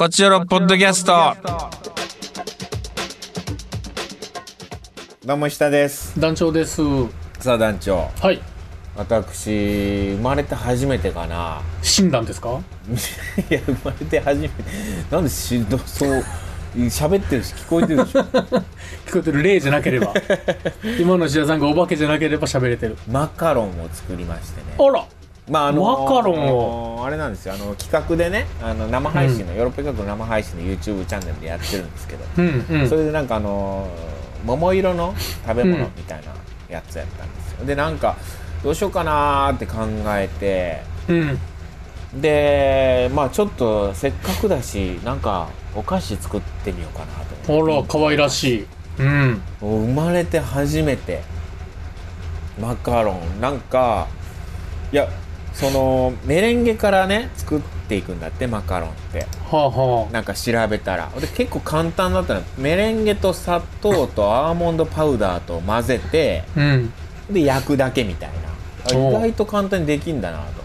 [0.00, 1.36] こちらのポッドキャスト。
[5.26, 6.18] どうも下です。
[6.18, 6.80] 団長です。
[7.38, 8.08] さあ団長。
[8.18, 8.40] はい。
[8.96, 11.60] 私生まれて初めてかな。
[11.82, 12.48] 死んだんですか？
[13.50, 14.54] いや生まれて初めて。
[15.10, 16.24] なんでしどそう
[16.76, 18.20] 喋ってるし聞こえてるでしょ？
[19.04, 20.14] 聞こえてる例じゃなければ。
[20.98, 22.96] 今の石田さんがお化けじゃなければ喋れてる。
[23.06, 24.76] マカロンを作りましてね。
[24.78, 25.04] あら
[25.50, 27.54] まああのマカロンをあれなんですよ。
[27.54, 32.88] あの企画でねあの生配信の、ヨーロッパ企画の生配信の YouTube チャンネルでやってるんですけど、うんうん。
[32.88, 33.88] それでなんかあの
[34.44, 35.14] 桃色の
[35.46, 36.32] 食べ物みたいな
[36.68, 38.16] やつやったんですよ、でなんか
[38.62, 39.86] どうしようかなーって考
[40.16, 40.82] えて。
[41.08, 41.38] うん。
[42.20, 47.12] でまあちょっとせっかくだしなんかお菓子作ってみようかな
[47.46, 47.72] と思って。
[47.72, 48.66] あら可愛らしい。
[48.98, 49.42] うん。
[49.60, 51.22] 生まれて初めて。
[52.60, 53.40] マカロン。
[53.40, 54.06] なんか
[54.92, 55.08] いや
[55.52, 59.26] そのメレンゲからね作っていくんだってマカロンって。
[59.50, 61.10] はあはなんか調べたら。
[61.20, 62.42] で結構簡単だったの。
[62.56, 66.92] メレンゲと砂糖とアーモンドパウダーと混ぜてあうん。
[67.30, 68.40] で焼くだけみたいな。
[68.92, 70.62] 意外と簡単にできんだなと思って。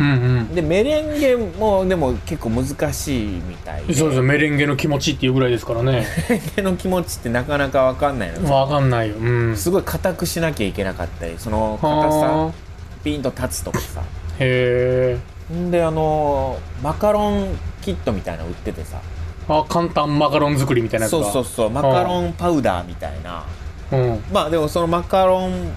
[0.00, 0.54] うんうん。
[0.54, 3.94] でメレンゲもでも結構難しいみたいで。
[3.94, 6.06] そうですよメレンゲの気持ちっていうぐらいですからね。
[6.30, 8.54] メレンゲの気持ちってなかなか分かんないの。
[8.54, 9.16] わかんないよ。
[9.16, 9.56] うん。
[9.56, 12.65] すごい硬くしなきゃいけなかったりその硬はさ
[13.06, 14.00] ピンと立つとかさ。
[14.00, 14.04] あ
[14.40, 15.16] へ
[15.50, 19.00] えんであのマカロンキットみたいなの売っててさ。
[19.48, 21.22] あ簡単マカロン作りみたいなやつが。
[21.22, 21.70] そうそうそう。
[21.70, 23.44] マカロンパウダーみたいな。
[23.92, 24.24] うん。
[24.32, 25.72] まあでもそのマカロン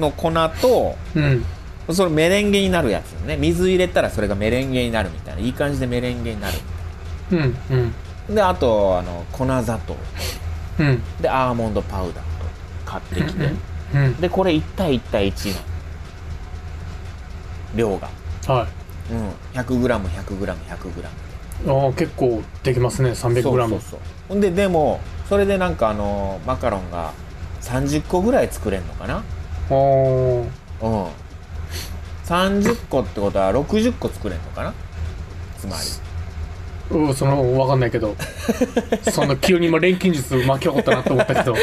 [0.00, 1.44] の粉とうん。
[1.94, 3.36] そのメレンゲになるやつよね。
[3.36, 5.40] 水入れたらそれがメレンゲになるみたいな。
[5.40, 6.58] いい感じでメレンゲになる。
[7.30, 7.56] うん
[8.28, 8.34] うん。
[8.34, 9.96] であとあの粉砂糖。
[10.80, 11.00] うん。
[11.20, 12.20] でアーモンドパウダーと
[12.84, 13.44] 買ってきて、
[13.94, 15.77] うんでこれ1対1対1の
[17.74, 18.08] 量が、
[18.46, 18.66] は
[19.10, 19.12] い。
[19.12, 19.30] うん。
[19.54, 21.04] 100g100g100g
[21.66, 23.10] ああ結構できますね。
[23.10, 24.00] 300g そうそうそう。
[24.28, 27.12] ほんででもそれでなんかあのマカロンが
[27.62, 29.16] 30個ぐらい作れんのかな？
[29.16, 30.44] あー。
[30.82, 31.06] うん。
[32.26, 34.74] 30個ってことは60個作れんのかな？
[35.58, 35.82] つまり。
[36.90, 38.14] うんその分かんないけど。
[39.10, 41.54] その急に今錬金術巻き起こったなと思ったけど。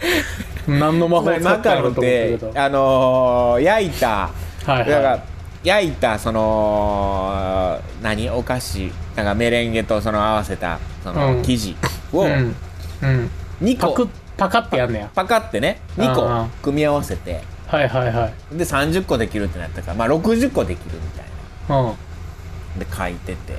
[0.68, 2.52] 何の魔法使ったのカロンっと思ったけど。
[2.52, 4.30] てあのー焼いたは
[4.68, 5.31] いはだから
[5.64, 11.42] 焼いたその何お菓子なんかメレンゲとその合わせたそのうん。
[11.42, 11.76] 生地い
[12.12, 12.54] をうん。
[13.02, 13.30] うん。
[13.62, 13.88] 2個。
[13.88, 15.10] パクパカってやんねや。
[15.14, 16.12] パカってね2うんう
[16.44, 16.48] ん。
[16.48, 17.42] 個組み合わせて。
[17.68, 18.56] はいはいはい。
[18.56, 21.24] で30個できるってなったからまあ60個できるみたい
[21.68, 21.80] な。
[21.90, 21.92] う
[22.76, 22.78] ん。
[22.78, 23.52] で書いてて。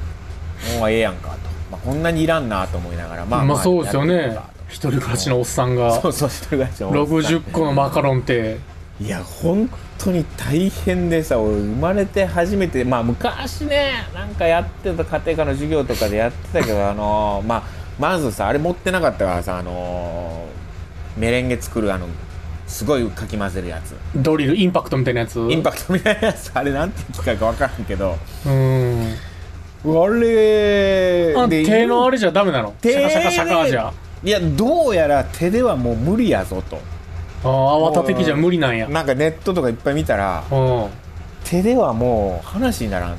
[0.80, 1.36] もうええやんかと、
[1.72, 4.38] まあ、こんなにいらんなと思いながらまあまあそうですよね。
[4.70, 6.02] 一人暮らしのおっさんとが。
[6.02, 7.18] そうそう一人暮らしのおっさん。
[7.18, 8.58] 60個のマカロンって
[9.02, 17.64] いや本当に大変でさ俺生まれて初めてまあ昔ねなんかやってた家庭科の授業とかでやってたけど あのーまあ
[18.00, 22.08] まずさあれ持ってなかったからさあのーメレンゲ作るあの
[22.68, 23.94] すごいかき混ぜるやつ。
[24.16, 25.38] ドリルインパクトみたいなやつ？
[25.40, 26.50] インパクトみたいなやつ。
[26.56, 28.18] あれなんていう機械か分からんけど。
[28.48, 29.16] うん。
[29.86, 32.74] あれあで手のあれじゃダメなの？
[32.82, 33.94] シ手ャカシャカシャカじゃ
[34.24, 36.80] いやどうやら手ではもう無理やぞと
[37.44, 38.88] ああ泡立て器じゃ無理なんや。
[38.88, 40.88] なんかネットとかいっぱい見たらうん。
[41.44, 43.18] 手ではもう話にならん。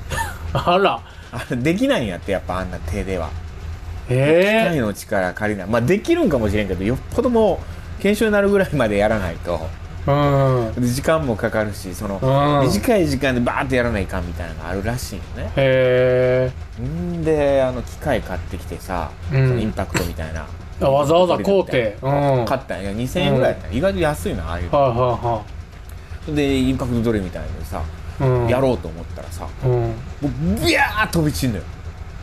[0.53, 1.01] とあら。
[1.33, 3.29] あできないんやってやっぱあんな手では。
[4.09, 5.69] 機ええ械の力借りない。
[5.69, 7.61] まあできるんかもしれんけどよっぽども
[7.99, 9.61] う研修になるぐらいまでやらないと。
[10.07, 10.75] うん。
[10.75, 12.69] で時間もかかるしそのうん。
[12.69, 15.51] 短い時間でバーってやらないかんみたいなのがあるらしいよね。
[15.57, 19.49] へんであの機械買ってきてさ、うん。
[19.49, 20.47] そのインパクトみたいな。
[20.47, 21.97] えわざわざ買うて。
[22.03, 22.37] うん。
[22.39, 23.79] はい買ったんや2000円ぐらいやったんや。
[23.79, 24.79] 意外と安いなああいうの。
[24.79, 25.45] は
[26.29, 27.83] でインパクトドリルみたいなのでさ、
[28.21, 28.49] うん。
[28.49, 29.71] やろうと思ったらさうん。
[29.71, 29.91] もう
[30.65, 31.65] ビャー飛び散んのよ。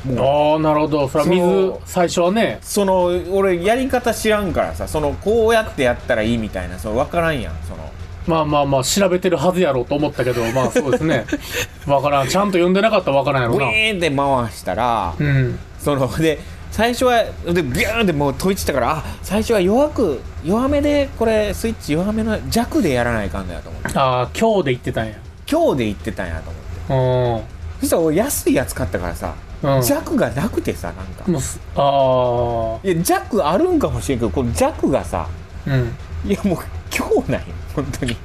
[0.04, 1.08] ああなるほど。
[1.08, 2.58] それは水最初はね。
[2.62, 7.92] その俺やり方知らんからさそのこうやってやったらいいみたいなその分からんやんその。
[8.28, 11.26] まあまあまあ調べてるはずやろうと思ったけどまあそうですね。
[11.88, 12.28] わからん。
[12.28, 15.60] ちゃんと読んでなかったらわからんやろウなィーンって回したら、うん。
[15.80, 16.40] そので
[16.72, 23.90] 最初はでビューンってもう飛び散ったからあ最初は弱く弱めでこれスイッチ弱めの弱でやらないかんのやと思って。
[24.00, 25.16] ああ今日で言ってたんや。
[25.46, 27.44] 強で言ってたんやと思って。
[27.44, 27.80] うん。
[27.82, 29.82] そしたら俺安いやつ買ったからさ、うん。
[29.84, 31.30] 弱がなくてさなんか。
[31.30, 35.28] もうすあいや弱あるんかもしれんけどこの弱がさ
[35.68, 35.94] あうん。
[36.26, 36.58] いやもう
[36.90, 38.16] 強なんよ本当に。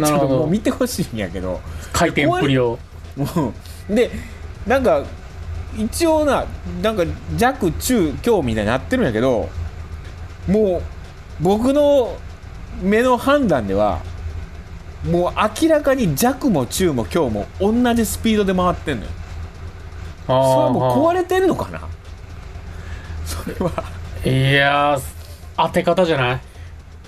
[0.00, 1.60] なるほちょっともうど見てほしいんやけど。
[1.92, 2.78] 回転っぷりを。
[3.16, 3.52] も
[3.90, 4.10] うで
[4.66, 5.04] なんか
[5.78, 6.44] 一応な
[6.82, 7.04] なんか
[7.36, 9.48] 弱中強みたいになってるんやけど
[10.48, 10.82] もう
[11.40, 12.16] 僕の
[12.82, 14.00] 目の判断では
[15.10, 15.32] もう
[15.62, 19.10] 明らかに弱も中も強も同じスピードで回ってんのよ。
[20.26, 21.80] それはもう壊れてんのかな？
[23.24, 23.70] それは。
[24.24, 25.00] いやー
[25.56, 26.40] 当て方じゃない？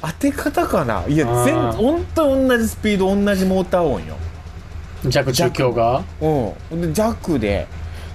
[0.00, 1.04] 当て方かな？
[1.08, 4.16] いや全本当に同じスピード同じモーター音よ。
[5.04, 6.02] 弱中強が？
[6.20, 6.80] うん。
[6.80, 7.66] で弱で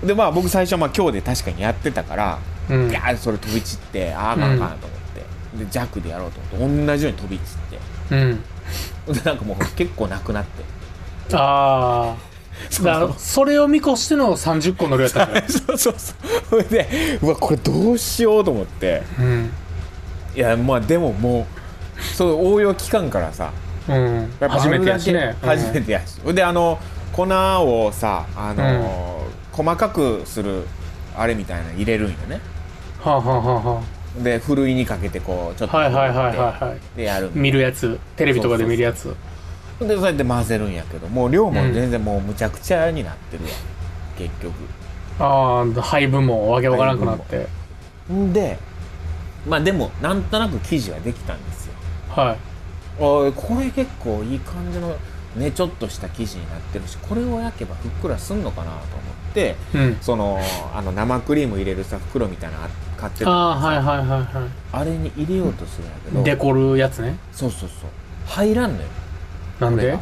[0.05, 2.39] でまあ僕最初まあ今日で確かにやってたから、
[2.69, 2.89] うん。
[2.89, 4.99] ギャーそれ飛び散ってああかんあかんと思っ
[5.57, 8.15] て、で弱でやろうと思って同じように飛び散って。
[8.15, 9.13] うん。
[9.13, 10.63] でなんかもう結構なくなって。
[11.35, 12.33] ああ
[12.83, 16.15] だからそれを見越しての30個乗るやったんじゃないそうそうそう
[16.49, 19.03] それでうわこれどうしようと思って。
[19.19, 19.51] うん。
[20.35, 21.47] いやまあでもも
[21.97, 23.51] うそう応用期間からさ
[23.87, 24.15] うん。
[24.39, 25.19] やっぱ初めてやしね。
[25.19, 26.79] あるだけ初めてやし、であの
[27.11, 29.22] 粉をさあの、
[29.53, 30.65] 細かくする
[31.15, 32.41] あれみたいなの入れるんよね。
[32.99, 33.83] はあ、はあはあは
[34.21, 37.99] でふるいにかけてこうちょっとはいはいはいはいはいでやる見るやつ。
[38.15, 39.15] テレビとかで見るやつ。
[39.79, 43.49] でそうやって混ぜるんやけどもう量も全然もうむちゃくちゃになってるわ、
[44.17, 44.53] 結局。
[45.19, 47.47] ああ配分もわけわからなくなって。
[48.11, 48.57] んで
[49.47, 51.73] まあでもなんとなく生地はできたんですよ。
[52.09, 52.37] はい。
[52.99, 54.95] おいこれ結構いい感じの
[55.35, 59.97] ねちょっとした生地になってるしこれを焼けばふっくらすんのかなと思ってうん。
[60.01, 60.39] その
[60.73, 63.31] あの生クリーム入れるさ袋みたいなの買ってた。
[63.31, 64.07] ああはいいはいはい。
[64.07, 66.21] はあれに入れようとするんやけど。
[66.21, 67.17] いデコるやつね。
[67.31, 67.89] そうそうそう。
[68.27, 68.87] 入らんのよ。
[69.59, 69.97] なんで？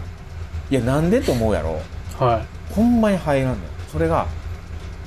[0.69, 1.81] いやなんでと思うやろ。
[2.19, 3.69] はほんまに入らんのよ。
[3.91, 4.27] それが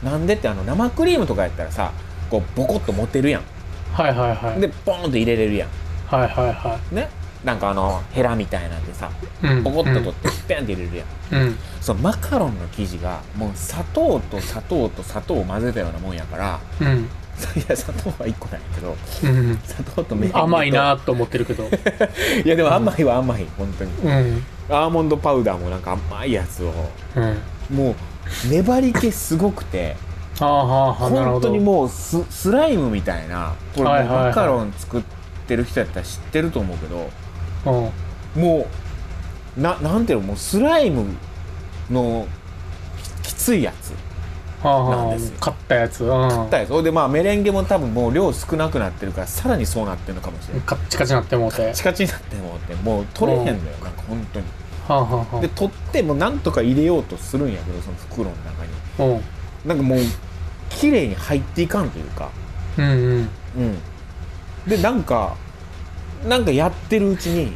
[0.03, 1.93] なんでってあの生クリームとかやったらさ
[2.31, 3.43] こうボコッと持てるやん。
[3.43, 3.45] い
[3.93, 4.61] はいはいはい。
[4.61, 5.69] でポーンと入れれるやん。
[6.07, 7.09] はいはいはね？
[7.45, 9.11] なんかあのヘラみたいなんでさ
[9.63, 11.43] ポコッと取ってペンって入れるやん。
[11.43, 11.57] うん。
[11.81, 17.09] そのマカロンの生地がもう砂糖と砂糖と砂糖を混ぜたようなもんやからうん。
[17.61, 19.59] いや砂糖は1個なんやけどうん。
[19.65, 21.65] 砂糖とメレン甘いなと思ってるけど。
[22.45, 23.91] いやでも甘いは甘い本当に。
[23.91, 24.45] うん。
[24.71, 26.73] アーモンドパウダーもなんか甘いやつを
[27.15, 27.39] うん。
[27.77, 27.95] もう
[28.49, 29.97] 粘り気すごくて
[30.41, 35.03] はあはあ本当にもうススライムみたいなこれマカロン作っ
[35.47, 37.24] てる人やったら知ってると思うけどうん
[37.65, 38.67] も
[39.57, 40.29] うななんていうの？
[40.29, 41.07] もうスライム
[41.91, 42.27] の
[43.23, 43.93] ききついやつ。
[44.65, 45.37] なんですよ。
[45.41, 46.05] 買ったやつ。
[46.05, 46.49] うん。
[46.49, 51.73] だよそれでまあメレンゲも多分もう量少なくなってるからさらにそうなってるのかもしれないカッチカチになってもうて。
[51.75, 52.75] チカチになってもって。
[52.77, 54.47] もう取れへんのよなんか本当に。
[54.89, 58.73] はあはあはで取ってもなんとか入れようとするんやけどその袋の中に。
[58.99, 59.69] あうん。
[59.69, 59.99] なんかもう
[60.71, 62.31] 綺麗に入っていかんというか。
[62.79, 63.29] うんうん。
[63.59, 63.79] うん。
[64.67, 65.37] でなんか
[66.27, 67.53] なんかやってるうちに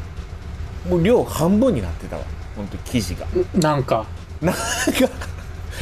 [0.88, 2.22] もう量半分になってたわ。
[2.56, 3.26] 本当に生地が。
[3.54, 4.06] なんか。
[4.40, 4.60] なんか。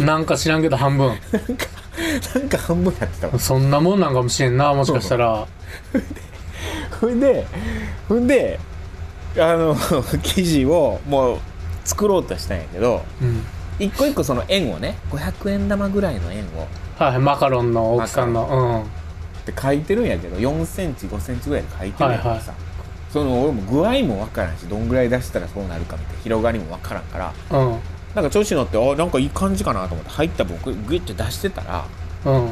[0.01, 1.09] なんか知らんけど半分。
[1.09, 3.39] なんか半分やってたわ。
[3.39, 5.47] そんなもんなんかもしれんなもしかしたら。
[7.01, 7.47] ほんで
[8.09, 8.59] ほんで
[9.37, 9.77] あの
[10.23, 11.39] 生地をもう
[11.85, 13.45] 作ろうとしたんやけどうん。
[13.79, 16.67] 一個一個その円をね500円玉ぐらいの円を
[16.99, 18.87] はいはいマカロンの大きさの。
[19.43, 22.66] って書いてるんやけど4センチ5センチぐらいで書いてるんやけどさ、はいはい
[23.17, 27.79] その俺も具合もわからんしどんぐらい出したらそうなるかみたいな広がりもわからんからうんうん
[28.15, 31.87] なんか調子乗ってあなんかいい感じかなと思って入った僕グイッて出してたら
[32.25, 32.51] うん。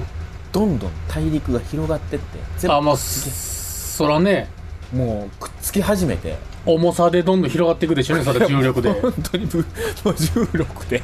[0.52, 4.48] どんどん大陸が広がってって全部あまあそらね。
[4.92, 8.92] もうくっつき始めて重さでどんどん広がっていくでしょうねそれ重力で。
[8.92, 11.02] 本当にぶもう重力で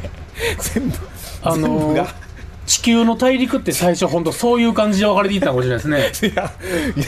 [0.58, 0.96] 全部
[1.42, 2.14] あ全部のーが。
[2.66, 7.00] 地球の大陸って最初本当そういう感じで分かれていったのかもしれないですねいやい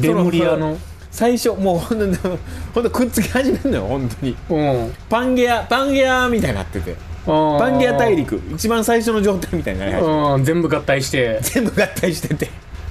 [0.00, 0.76] やレムリアの
[1.16, 2.28] 最初もうほんと
[2.74, 4.36] ほんとくっつき始めるのよ本当に。
[4.50, 6.94] うんパンゲアパンゲアみたいになってて。
[7.24, 8.38] パパンゲア大陸。
[8.52, 10.44] 一番最初の状態みたいになり始めてうん。
[10.44, 11.38] 全部合体して。
[11.40, 12.50] 全部合体してて。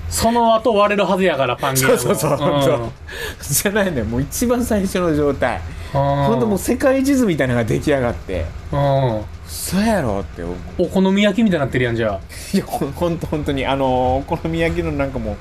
[0.09, 1.97] その後割れるはずやからパンゲアも。
[1.97, 4.05] そうそうそう、本当じゃないのよ。
[4.05, 5.61] もう一番最初の状態。
[5.93, 6.01] うん。
[6.01, 8.45] ほんともう世界地図みたいなのが出来上がって。
[8.71, 9.21] うん。
[9.45, 10.55] そうやろって思う。
[10.79, 12.19] お好み焼きみたいになってるやんじゃ
[12.53, 13.67] いやほんほんとほんとに。
[13.67, 15.35] あのーお好み焼きのなんかもう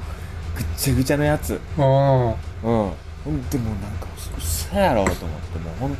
[0.84, 1.58] ちゃぐちゃのやつ。
[1.78, 2.36] あうんうん。
[2.62, 5.96] ほんでもなんかそそうやろと思ってもうほんな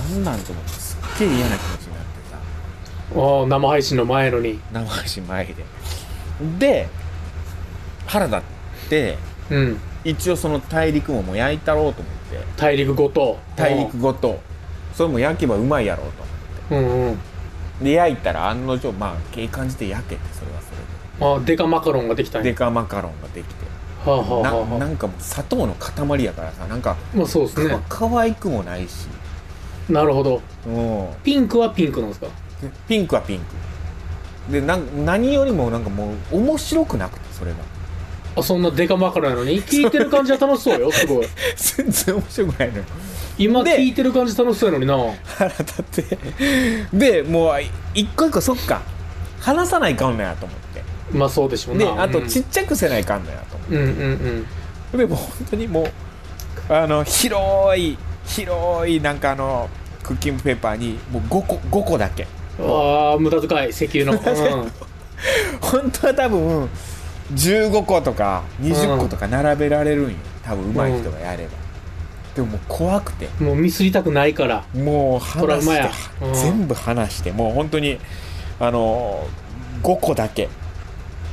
[0.00, 2.38] なんなんと思ってすっげえ嫌な気持ちになってさ。
[3.18, 4.60] おー生配信の前のに。
[4.72, 5.54] 生配信前で。
[6.60, 6.88] で
[8.06, 8.42] 腹立っ
[8.88, 9.18] て
[9.50, 9.80] うん。
[10.04, 12.38] 一応その大陸ももう焼いたろうと思って。
[12.56, 13.40] 大陸ごと。
[13.56, 14.38] 大陸ごと。
[14.94, 16.06] それも焼けばうまいやろう
[16.70, 17.18] とうんうん。
[17.82, 20.75] で焼いたら案の定まあいい感じで焼けてそれはそれ
[21.20, 22.54] あデカマカロンができたんでや。
[22.54, 23.66] デカマカロンができて。
[24.04, 24.78] はあはあはあなはあ。
[24.78, 27.70] なんかもう砂糖の塊やからさなんかまあそうですね。
[27.70, 29.08] か可愛くもないし。
[29.88, 30.42] なるほど。
[30.66, 31.08] うん。
[31.22, 32.26] ピンクはピンクなんですか？
[32.26, 32.32] で
[32.88, 34.52] ピンクはピンク。
[34.52, 37.56] でなん何よりもなんかもう面白くなくてそれが。
[38.36, 39.62] あそんなデカマカロンやのに？
[39.62, 41.26] 聞いてる感じは楽しそうよすごい。
[41.56, 42.84] 全然面白くないのよ。
[43.38, 44.96] 今で聞いてる感じ楽しそうやのにな。
[45.24, 46.18] 腹立って。
[46.92, 48.82] でもうい一個一個そっか。
[49.40, 50.65] 離さないかんのやと思って
[51.12, 51.84] まあそうでしょうな。
[51.84, 52.28] であとうん。
[52.28, 54.46] ちっちゃくせないかんのやと思ってうんうん
[54.92, 54.98] うん。
[54.98, 57.96] でもう本当にもうあの広い
[58.26, 59.68] 広いなんかあの
[60.02, 62.26] クッキングペーパーにもう5個5個だけ。
[62.58, 64.72] ああ無駄遣い石油の、 うん
[65.60, 66.68] 本当は多分
[67.34, 70.16] 15個とか20個とか並べられるんよ。
[70.44, 71.50] 多分上手い人がやれば、
[72.36, 73.28] でももう怖くて。
[73.40, 74.64] もうミスりたくないから。
[74.74, 76.28] もうトラウマ離してや。
[76.28, 76.34] うん。
[76.34, 77.32] 全部離して。
[77.32, 77.98] もう本当に
[78.60, 79.26] あの
[79.82, 80.48] 5個だけ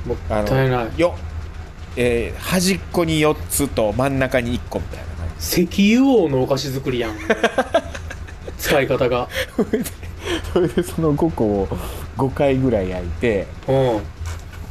[0.06, 0.98] もあったいないの。
[0.98, 1.16] よ、
[1.96, 5.64] えー端っこに4つと真ん中に1個みたいな感じ。
[5.64, 7.16] 石油王のお菓子作りやん。
[8.58, 9.28] 使い方が。
[10.54, 11.68] それでその5個を
[12.18, 14.02] 5回ぐらい焼いてうん。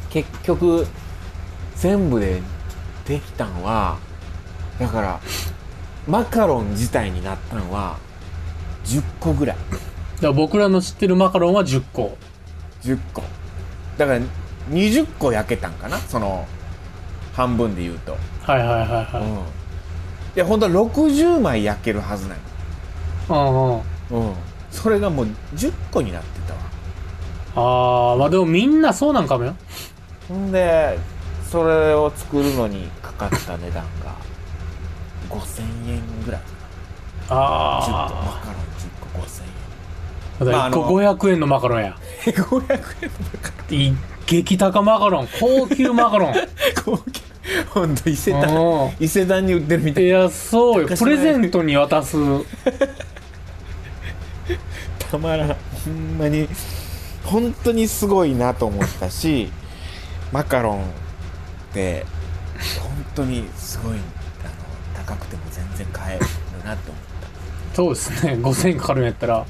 [0.09, 0.87] 結局
[1.75, 2.41] 全部で
[3.05, 3.97] できたんは
[4.79, 5.19] だから
[6.07, 7.97] マカロン自体になったんは
[8.85, 9.57] 10個ぐらい。
[10.15, 12.17] だから僕らの知ってるマカロンは10個。
[12.83, 13.23] 10個。
[13.97, 14.19] だから
[14.69, 15.97] 20個焼けたんかな？
[15.97, 16.45] その
[17.33, 19.43] 半分で言うと、はいはいはいうんはい。
[20.35, 22.35] いや本当は60枚焼けるはずな
[23.29, 23.53] うんうん。
[23.53, 24.33] のうん。
[24.71, 26.59] それがもう10個になってたわ。
[27.55, 29.55] ああまあでもみんなそうなんかもよ。
[30.27, 30.97] ほんで
[31.49, 34.15] それを作るのにかかった値段が
[35.29, 36.41] 5000円ぐらい。
[36.41, 39.43] 10個マあカロン10個5000
[40.41, 41.95] あだから1個まああの500円のマカロンや。
[42.25, 43.09] 円500
[43.71, 46.33] 円い激高マカロン高級マカロン。
[46.83, 47.21] 高級
[47.73, 50.07] ほんと伊勢丹う伊勢丹に売ってるみたんい。
[50.07, 50.87] いやそうよ。
[50.97, 52.17] プレゼントに渡す。
[55.11, 55.49] たまらん。
[55.49, 55.55] ほ
[55.91, 56.47] んまに
[57.23, 59.51] 本当にすごいなと思ったし
[60.31, 60.83] マカロンっ
[61.73, 62.05] て
[62.79, 64.01] 本当にすごいあの
[65.05, 66.25] 高くても全然買える
[66.65, 67.03] なと思っ
[67.71, 67.75] た。
[67.75, 68.33] そうですね。
[68.33, 69.45] 5000円かかるんやったら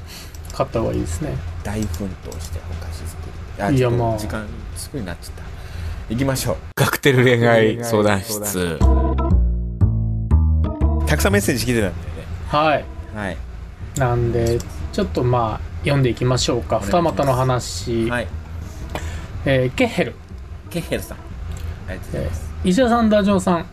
[0.52, 1.34] 買った方がいいですね。
[1.62, 3.22] 大奮闘してお菓子作
[3.70, 4.18] りいやまあ。
[4.18, 4.46] 時間
[4.98, 5.42] になっちゃった。
[6.10, 6.56] 行きましょう。
[6.74, 8.78] カクテル恋愛相談室。
[11.06, 11.94] たくさんメッセージ来てたんだよね。
[12.48, 12.84] はい。
[13.14, 13.36] はい。
[13.96, 14.58] なんで
[14.92, 16.80] ちょっとまあ読んでいきましょうか。
[16.80, 18.28] 二股の話、はい。
[19.44, 20.14] えーケッヘル、
[20.70, 21.18] ケッヘルさん。
[21.88, 23.66] ありがとうございえます、ー、石田さんダジョウさん。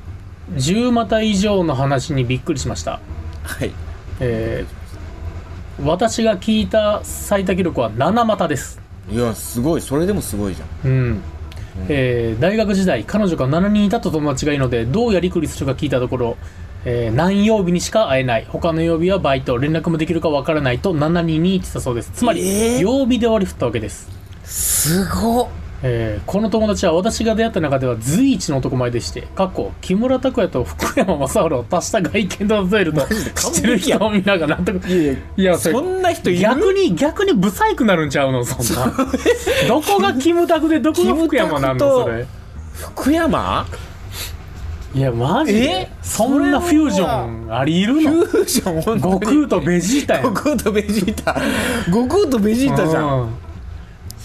[0.53, 2.99] 10股以上の話にびっくりしました、
[3.43, 3.71] はい。
[4.19, 4.81] えー
[5.83, 8.79] 私が聞いた最多記録は7股です
[9.09, 9.81] いやすごい。
[9.81, 10.91] それでもすごいじゃん。
[10.91, 11.21] うん。
[11.87, 16.37] えー大学時代彼女が7人いたと友達がいるのでどうやりくりするか聞いたところ、
[16.85, 18.45] えー何曜日にしか会えない。
[18.47, 22.11] 他の曜日はバイト連絡もできるかわからないと7人に言ってたそうです。
[22.13, 22.81] つまり、えー？
[22.81, 24.09] 曜日で割り振ったわけです、
[24.43, 25.47] すごっ
[25.83, 33.01] えーこの友達は私が出会った中では随一の男前でして過去木村拓哉と福山雅治を足した外見と例えると
[33.51, 38.93] 知ってる人を見ながら納得いやいやそんな人逆に逆にブサイクなるんちゃうのそんな。
[39.67, 42.25] どこがキムタクでどこが福山なのそれ？
[42.75, 43.65] 福山？
[44.93, 45.57] いやマジえ？
[45.61, 48.11] でそんなフュージョンありいるの？
[48.25, 50.23] フュージョン悟空とベジータやん。
[50.25, 51.33] 悟空とベジータ。
[51.85, 53.33] 悟空とベジータじゃん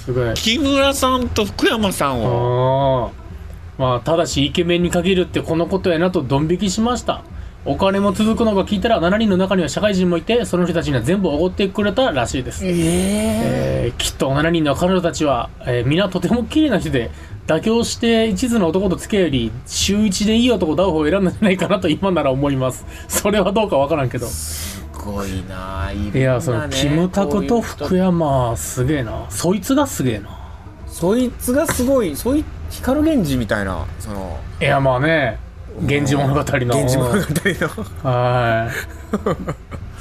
[0.07, 0.35] すごい。
[0.35, 3.27] 木村さんと福山さんをあ
[3.77, 7.23] まあただしイケメンに限るってこのことやなとドン引きしました。
[7.69, 12.73] お金も続くのが聞いたら7人の中には社会人もいてその人たちには全部おごってくれたらしいです、ええ
[13.87, 17.11] えーきっと7人の彼女たちは、えー皆とても綺麗な人で
[17.49, 22.87] 妥協して一途な男と付き合うより週一でいい男ダウホを選んだんじゃないかなと今なら思います。
[23.09, 24.27] それはどうかわからんけど。
[24.27, 24.76] す
[25.07, 29.27] ごいないいやそのキムタクと福山すげえな。
[29.31, 30.29] そいつがすげえな。
[30.87, 35.39] そいつがすごいそい光源氏みたいなそのいやまあね
[35.79, 36.45] 「源氏物語」の。
[36.45, 37.19] 源氏物語
[38.05, 38.11] の。
[38.11, 38.73] はい。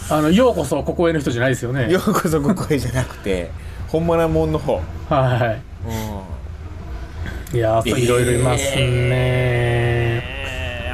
[0.13, 1.91] あのようこそここへの人じゃないですよね。
[1.91, 3.51] ようこそここへじゃなくて
[3.87, 4.59] 本物もんの。
[4.59, 7.55] 方はうん。
[7.55, 10.35] いいやいろいろいますね、えー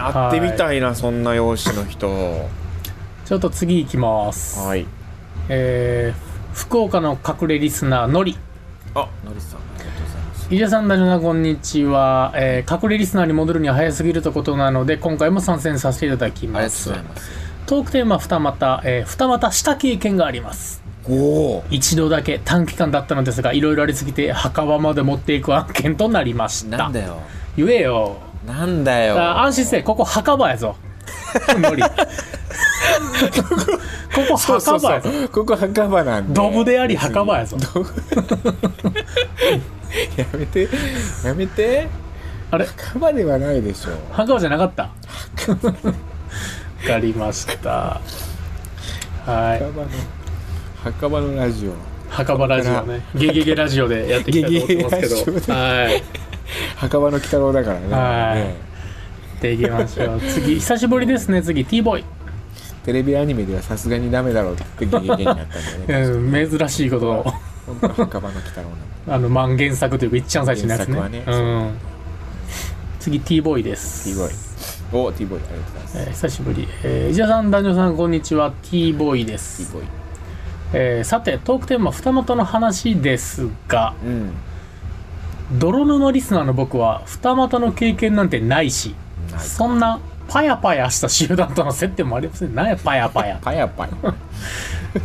[0.01, 2.49] 会ってみたいな、そんな容姿の人
[3.31, 4.85] ちょっと次行きます、はい。
[5.47, 8.37] えー福岡の隠れリスナーのり。
[8.93, 10.53] あのりさんありがとうございます。
[10.53, 17.31] 伊者さんだじょなこんにちは、えー隠れリスナーに戻るには早すぎるとことなので今回も参戦させていただきありがとうますございます。
[17.67, 20.83] トークテーマ二股、えー二股した経験があります。
[21.69, 26.75] 一度だけ短期間だったのですがいろいろありすぎて墓場まで持っていく案件となりました。
[26.75, 27.21] なんだよ。
[27.55, 28.17] 言えよ。
[28.45, 29.17] なんだよ。
[29.17, 30.75] あ安心せえここ墓場やぞ。
[31.57, 31.81] のり
[34.13, 35.09] ここ墓場やぞ。
[35.25, 36.33] うここ墓場なんで。
[36.33, 37.57] ドブであり墓場やぞ。
[40.17, 40.69] やめて。
[41.25, 41.87] やめて。
[42.51, 42.65] あれ？
[42.65, 44.83] 墓場ではないでしょ墓場じゃなかった？
[44.83, 44.89] わ
[46.87, 48.01] かりました。
[49.25, 49.59] はい。
[49.59, 49.89] 墓場の
[50.83, 51.73] 墓場のラジオ。
[52.09, 53.01] 墓場ラジオね。
[53.15, 55.53] ゲゲゲラジオでやっていきたいと思ってますけど。
[55.53, 56.03] はい。
[56.75, 57.87] 墓場の鬼太郎だからね。
[57.93, 58.39] はい。
[58.39, 58.55] ね。
[59.41, 60.19] でいきましょう。
[60.21, 61.41] 次久しぶりですね。
[61.41, 62.03] 次 T ボーイ
[62.83, 65.47] テレビアニメではさすがにダメだろうって言ったんだよね。
[65.87, 67.11] うん珍しいこと。
[67.11, 67.23] を
[67.67, 68.67] 本当は墓場の鬼太郎
[69.07, 70.95] なあの漫原作というか一番最初のやつね。
[70.95, 71.71] 原作うん。
[72.99, 74.09] 次 T ボーイです。
[74.09, 75.97] T ボーイお T ボーイありがとうございます。
[75.97, 78.51] えー久しぶり、えー、石田さん男女さんこんにちは。
[78.63, 79.85] T ボーイで T す、ボーイ
[80.73, 84.31] えーさてトークテーマ二股の話ですがうん。
[85.59, 88.95] 泥沼リスナーの僕は二股の経験なんてないし
[89.37, 89.99] そんな
[90.31, 92.55] パヤパヤした集団との接点もありません。
[92.55, 93.91] 何やパヤパヤ、パヤパヤ。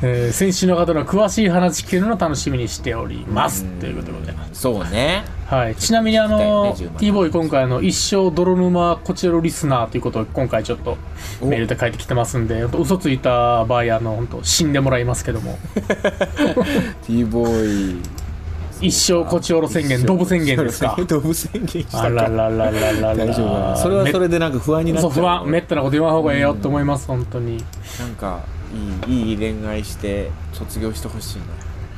[0.02, 3.64] えー先週の方の詳しい話聞けるのを楽しみにしております。
[3.64, 3.80] うん。
[3.80, 4.18] ということで。
[4.21, 5.25] ございますそうね。
[5.47, 6.45] はい、ちなみにあのね
[6.76, 10.97] 10万 T ボーイ今回あの一生泥沼こちらのリスナーということを今回ちょっと
[11.40, 11.47] お。
[11.47, 15.59] メールで書いてきてますんで嘘ついた場合あの本当死んでもらいますけども。
[17.04, 18.25] T ボーイ
[18.80, 20.97] 一生こちおろ宣言ドブ宣言ですか？
[21.06, 22.92] ドブ宣言したあらかららららら。
[22.92, 23.76] ら大丈夫かな。
[23.76, 27.56] それはそれでなんか不安になっちゃそうう不安めったなこと言わん方がええよって思います本当に。
[27.99, 28.40] なんか
[29.06, 31.38] いいいい恋愛して卒業してほしい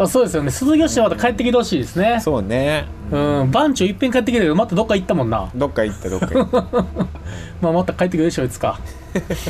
[0.00, 0.50] あそうですよね。
[0.52, 2.10] 卒業してまた帰ってきてほしいですね。
[2.12, 2.86] なそうね。
[3.10, 3.50] うん。
[3.50, 5.50] 番長いっぺん帰ってきたけどまたどっか行ったもんな。
[5.56, 6.62] どっか行ったどっか行った。
[7.60, 8.78] まあまた帰ってくるでしょいつか。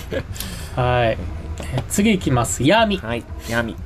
[0.75, 1.19] はい。
[1.75, 2.63] え次いきます。
[2.63, 3.25] 闇はい。
[3.51, 3.77] 闇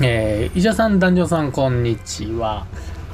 [0.00, 2.66] えー、伊者さん男女さんこんにちは、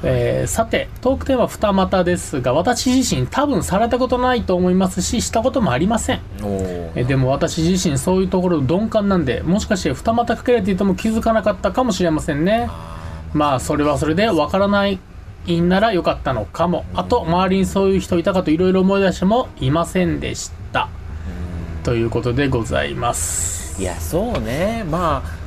[0.03, 6.21] えーさてトークテーマ二股ですが私自身多分されたことないと思いますししたこともありません。
[6.41, 12.69] えーでも私自身そういうところ鈍感なんでもしかして二股かけられていても気づかなかったかもしれませんね。
[13.33, 14.99] まあそれはそれでわからない
[15.49, 16.85] んならよかったのかも。
[16.93, 20.89] あと周りにそういう人いたかといろいろ思い出してもいませんでした。
[21.83, 23.81] ということでございます。
[23.81, 24.85] いやそうね。
[24.89, 25.38] まあ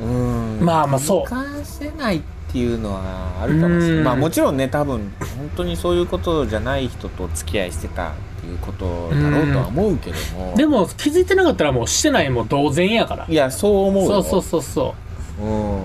[0.00, 0.58] うん。
[0.60, 1.28] まあまあそう。
[1.28, 3.96] 気づかせないっていうのはあるかもしれうん。
[3.96, 10.54] ないまあもちろんね多分本当にそういうことじゃない人と付き合いしてたっていうことだろうとは思うけども。
[10.56, 13.26] でも気づいてなかったらもうしてないも同然やから。
[13.28, 14.08] いやそう思うよ。
[14.08, 14.94] そうそうそうそ
[15.40, 15.44] う。
[15.44, 15.82] うん。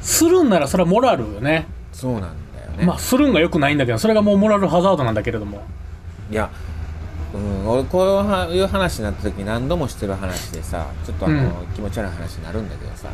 [0.00, 1.66] するんならそれはモラルよね。
[1.92, 2.26] そうなんだ
[2.64, 2.86] よね。
[2.86, 5.62] まあするんがよくないんだけどそれがもうモラルハザードなんだけれども。
[6.30, 6.50] いや
[7.34, 11.66] うん、俺こういう話になった時何度もしてる話でさちょっとあの、うん。
[11.74, 13.08] 気持ち悪い話になるんだけどさ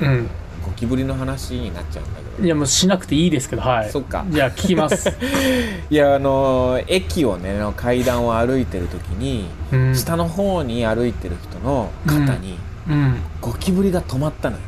[0.00, 0.28] うん。
[0.64, 2.44] ゴキブリの話になっちゃうんだけど。
[2.44, 3.90] いやもうしなくていいですけどはい。
[3.90, 4.24] そっか。
[4.28, 5.12] じゃあ聞きます。
[5.90, 9.94] いやあの駅をねの階段を歩いてる時に、うん。
[9.94, 12.58] 下の方に歩いてる人の肩に
[12.88, 13.16] うん。
[13.40, 14.62] ゴキブリが止まったのよ、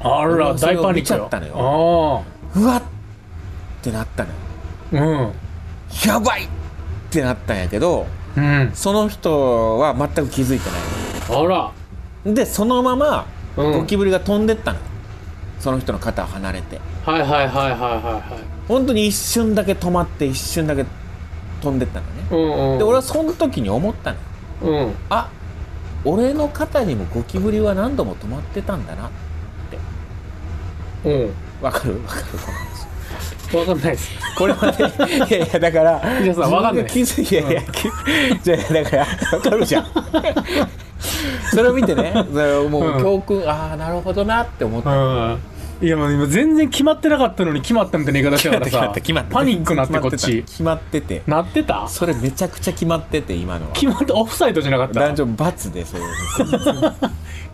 [0.00, 0.92] あら大パニックよ。
[0.92, 2.24] 見ちゃったのよ。
[2.54, 2.82] あうわっっ
[3.82, 5.32] てなったのよ。
[5.32, 6.48] あやばいっ
[7.10, 8.44] てなったんやけどうん。
[8.44, 11.70] うんその人は全く気づいてないあら。
[12.26, 13.22] のでそのままうん
[13.56, 14.78] ゴキブリが飛んでったの。
[14.78, 14.84] よ
[15.60, 16.80] その人の肩を離れて。
[17.04, 18.22] はいはいはいはいはいは
[18.68, 20.84] 本当に一瞬だけ止まって一瞬だけ
[21.60, 22.22] 飛んでったのね。
[22.30, 22.78] いうんうん。
[22.78, 24.14] で俺はその時に思った
[24.62, 24.70] の。
[24.70, 24.94] ようん。
[25.10, 25.30] あ
[26.04, 29.10] 俺の肩にもゴキブリは何度も止まってたんだな
[31.04, 31.32] うん。
[31.62, 32.00] わかる？
[32.02, 32.24] わかる
[33.52, 34.10] この話分かんないです。
[34.36, 37.82] これはねいやいやだから皆さんわかんないいいやいや、き
[38.42, 39.86] じゃあだからわかるじゃん
[41.54, 42.12] それを見てね
[42.70, 42.96] もうん。
[42.98, 45.38] う教訓、ああなるほどなって思った、うん。
[45.82, 49.36] いやもう今全然決まってなかったのに決まったみたいな言い方してたからさ決まってた。
[49.38, 50.42] パニックなってこっち。
[50.44, 51.22] 決まってて。
[51.26, 51.86] なってた？
[51.88, 53.72] それめちゃくちゃ決まってて今のは。
[53.72, 55.00] 決まってオフサイドじゃなかった？
[55.00, 56.02] 男女罰でそれ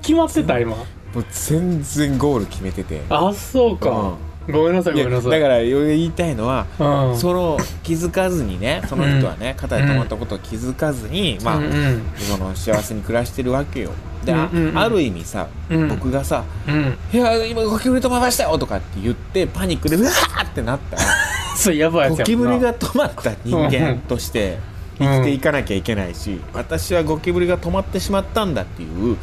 [0.02, 0.76] 決まってた今？
[0.76, 0.84] も
[1.16, 3.00] う全然ゴール決めてて。
[3.08, 4.14] あそうか、
[4.50, 5.30] ごめんなさいごめんなさい。
[5.30, 7.18] だから言いたいのは、うん。
[7.18, 12.02] その気づかずにねその人はね、肩で止まったことを気づかずに、まあ、うんうん。
[12.16, 13.90] その幸せに暮らしてるわけよ。
[14.24, 14.78] で、あうんうんうん。
[14.78, 15.88] ある意味さ、うん。
[15.88, 21.02] 僕がさうん「いや今ゴキブリ止まりましたよ」とかって言ってパニックでうわーってなったら
[21.56, 24.58] それやばいゴキブリが止まった人間として
[24.98, 29.16] 生きていかなきゃいけないし、私はゴキブリが止まってしまったんだっていう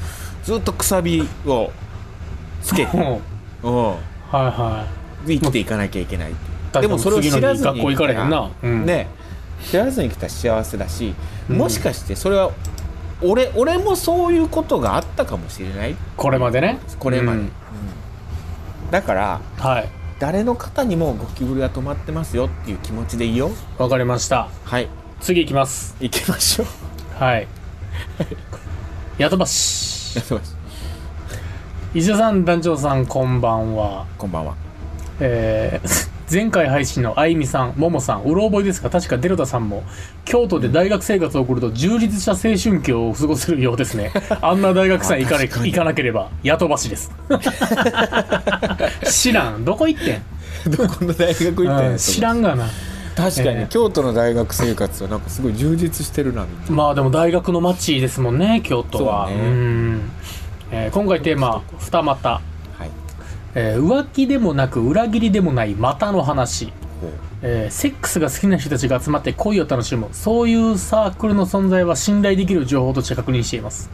[0.43, 1.71] ずっとくさびを
[2.63, 3.67] つけて、う。
[3.67, 3.97] は
[4.33, 4.85] いは
[5.35, 6.33] 生きていかなきゃいけない
[6.73, 9.07] でもそれを知らずに学校行かれへんな、うん、ね。
[9.63, 11.15] 知らずに来たら幸せだし、
[11.49, 11.57] うん。
[11.57, 12.51] もしかしてそれは
[13.23, 15.95] 俺俺もそういうことがあったかもしれない？
[16.15, 16.77] これまでね。
[16.99, 17.45] これまで、うん。
[17.45, 17.51] うん。
[18.91, 19.89] だからはい。
[20.19, 23.51] 誰の肩にもゴキブリが止まってますよっていう気持ちでいいよ。
[23.77, 24.49] わかりました。
[24.65, 24.87] はい。
[25.19, 25.95] 次行きます。
[25.99, 27.23] 行きましょう。
[27.23, 27.47] はい。
[29.17, 30.15] やとばし。
[30.15, 30.55] やってます
[31.93, 34.05] 石田さん団長さんこんばんは。
[34.17, 34.55] こんばんは
[35.19, 39.83] えー前回配信のあいみさん、ももさん、うろ覚えですが、確かデルタさんも、
[40.25, 44.11] 京都で大学生活を送ると充実した青春期を過ごせるようですね。
[44.41, 47.11] あんな大学さえ行かれ行かなければ、やとばしです。
[49.09, 49.63] 知らん。
[49.63, 50.15] どこ行って
[50.69, 52.65] ん、どこの大学行ったん知らんがな。
[53.15, 59.29] 確かに、ええ京都の大学生活はなんかすごい充実してるなみんなまあでも大学の街ですもんね、京都は。
[59.29, 60.01] そうねん
[60.71, 62.41] えー今回テーマ、二股。
[63.57, 66.71] はいえー浮気でもなく裏切りでもない股の話。
[67.41, 70.07] えーセックスが好きな人たちが集まって恋を楽しむ。
[70.11, 73.89] そういうサークルの存在は信頼できる情報として確認しています。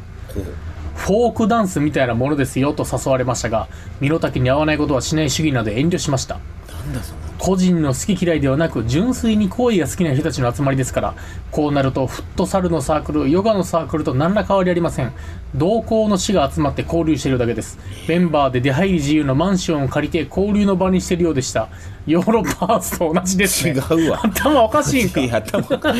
[0.96, 3.68] フォークダンスみたいなものですよと誘われましたが
[4.00, 6.40] 身の丈に合わないことはしない主義なので遠慮しました。
[6.68, 11.14] なんだその個人の好き嫌いではなく純粋に行為が好きな人たちの集まりですから
[11.52, 15.12] こうなるとフットサルのサークルヨガのサークルと何ら変わりありません。
[15.54, 17.78] 同行の死が集まって交流しているだけです。
[18.08, 21.68] メンバーで出入り自由のマンションを借りて交流の場にしているようでした。
[22.08, 24.22] ヨーロッパハウスと同じです違ねうわ。
[24.24, 25.20] 頭おかしいんか？
[25.20, 26.00] いや頭何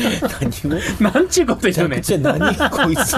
[1.12, 2.00] なんちゅうこと言うねん。
[2.00, 3.16] くちゃ何こいつ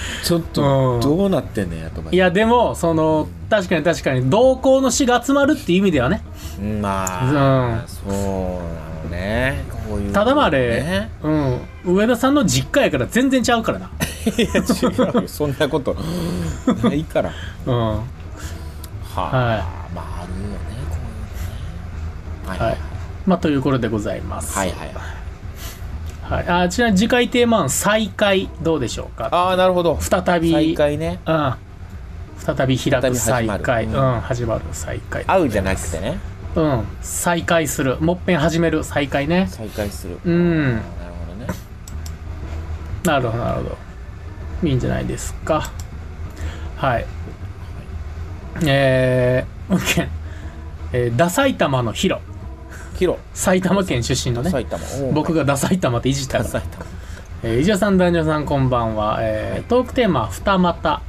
[0.22, 1.00] ちょっとうん。
[1.00, 6.22] どうなってんねんやといやでもその確かに確かに同行の死が集まるっていう意味ではね。
[6.80, 8.20] まあ、そうな
[9.04, 9.64] のね。
[9.88, 11.60] こういうただまああれね、うん。
[11.84, 13.90] 上田さんの実家やから全然ちゃうからな。
[14.36, 15.28] いや違うよ。
[15.28, 15.96] そんなこと。
[16.82, 17.30] ないから。
[17.30, 17.34] は
[17.66, 17.74] うん。
[17.74, 19.94] あ、はい。
[19.94, 20.56] まああるよね
[20.88, 20.96] こ
[22.44, 22.58] ういうのね。
[22.60, 22.70] はい。
[22.70, 22.78] はい。
[23.26, 24.56] まあということでございます。
[24.56, 25.19] はいはいはい
[26.30, 29.28] はい、あちなみに次回テーマ案再開どうでしょうか？
[29.32, 29.98] ああなるほど。
[30.00, 31.18] 再び再開ね。
[31.26, 31.54] うん。
[32.38, 34.16] 再び開く再開ううん。
[34.18, 36.18] ん、始まる再開会うじゃなくてね。
[36.54, 36.84] うん。
[37.00, 37.96] 再開する。
[38.00, 39.48] もっぺん始める再開ね。
[39.50, 40.20] 再開する。
[40.24, 40.76] うん。
[40.76, 40.82] なる
[41.26, 41.46] ほどね。
[43.04, 43.78] なるほどなるほど。
[44.68, 45.68] いいんじゃないですか。
[46.76, 47.06] はい。
[48.64, 50.08] えー、もう一件
[50.92, 52.20] えー、ダ埼玉のヒロ
[53.00, 53.18] キロ。
[53.32, 54.50] 埼玉県出身のね。
[54.50, 54.84] 埼玉。
[55.14, 56.62] 僕がダ埼玉っていじったから。
[57.42, 59.62] えー、伊者さん男女さんこんばんは、えーはい。
[59.62, 61.00] トークテーマは二股。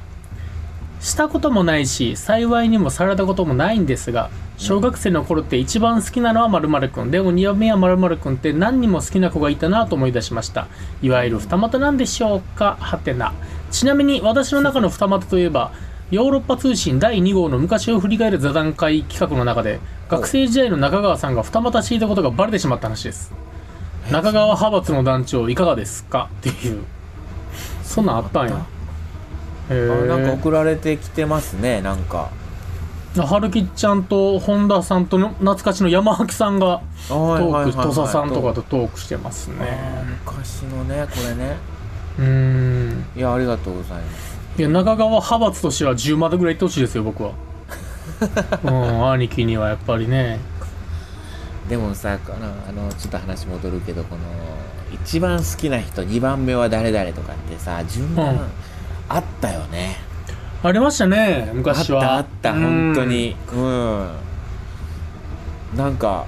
[1.01, 7.11] したこともないし幸いにもされたこともないんですが小学生の頃って一番好きなのは〇〇くん。
[7.11, 10.67] でも2番目は〇〇くんって何人も好きな子がいたなと思い出しました。
[11.01, 12.77] いわゆる二股なんでしょうか？
[12.79, 13.33] はてな。
[13.69, 15.73] ちなみに私の中の二股といえば
[16.11, 23.33] ヨーロッパ通信第2号の昔を振り返る座談会企画の中で学生時代の中川さんが二股していたことがバレてしまった話です。
[24.11, 26.29] 中川派閥の団長いかがですか？
[26.39, 26.83] っていう。
[27.83, 28.65] そんなんあったんや。
[29.69, 32.29] へあなんかえ送られてきてますねなんか。
[33.15, 39.55] 春樹ちゃんと本田さんとの懐かしの山脇さんがトトーク土佐さんとかとトークしてますね。
[40.25, 41.55] 昔のねこれね。
[42.19, 43.05] うーん。
[43.15, 44.30] いやありがとうございます
[44.61, 47.31] いや中川派閥としては10までぐらい行ってほしいですよ僕は。
[48.63, 50.39] うん兄貴にはやっぱりね。
[51.67, 54.21] でもさこのあのちょっと話戻るけどこの
[54.93, 58.39] 一番好きな人2番目は誰々とかってさ順番、うん。
[59.09, 59.97] あったよね。
[60.61, 62.17] ありましたね昔は。
[62.17, 62.93] あったあったうん。
[62.93, 63.35] 本当に。
[63.55, 64.09] うん。
[65.75, 66.27] なんか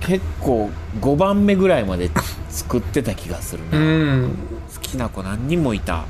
[0.00, 0.70] 結構
[1.02, 2.10] 5番目ぐらいまで
[2.48, 4.38] 作ってた気がするな、うん、
[4.74, 6.06] 好きな子何人もいた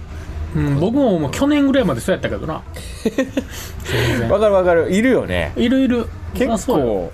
[0.56, 2.62] うん、僕ももう去年ぐらいまでそうやったけどな。
[4.30, 4.92] わかるわかる。
[4.92, 5.52] いるよね。
[5.56, 6.06] いるいる。
[6.34, 7.12] 結構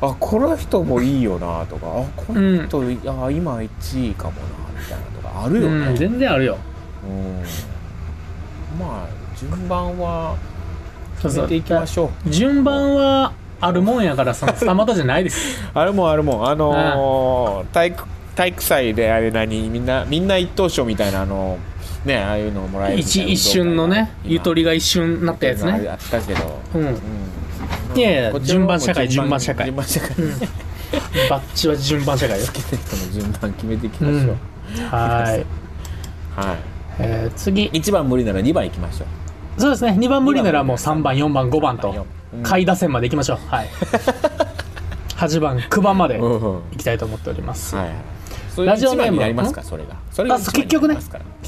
[0.00, 2.80] あこの人もいいよなとかあこの人、
[3.24, 4.38] あ今1位かもな
[4.78, 6.58] みたいなとかあるようん、ね、全然あるよ。
[7.04, 8.78] うん。
[8.78, 10.36] まあ順番は
[11.20, 12.30] 決めていきましょう。
[12.30, 15.68] 順番はあるもんやからその二股じゃないです。
[15.74, 16.48] あるもんあるもん。
[16.48, 18.04] あのー体育
[18.36, 21.58] 体育祭であれ何みんなみんな一等賞みたいなあの
[22.08, 25.88] ねああいうのもらえる一一瞬のねゆとりが一瞬なったやつね。
[25.88, 26.80] あったけど、うん。
[26.80, 27.98] うん。
[27.98, 29.66] いやいや順番社会順番社会。
[29.66, 30.08] 順番社会。
[30.16, 30.38] うん。
[31.28, 32.46] バッチは順番社会よ。
[32.46, 34.36] 好きな人の順番決めていきましょう、
[34.78, 34.84] うん。
[34.86, 36.56] はい、はい。
[36.98, 37.66] えー、次。
[37.66, 39.04] 一番無理なら2番いきましょ
[39.56, 39.60] う。
[39.60, 39.96] そうですね。
[39.98, 42.42] 2番無理ならもう3番4番5番とうん。
[42.42, 43.38] 下位打線までいきましょう。
[43.48, 43.68] はい。
[45.16, 46.62] 8番9番までうんうん。
[46.72, 48.17] いきたいと思っております、はい
[48.58, 49.94] そうい一番になりますかそれが。
[50.10, 50.98] それが結局ね。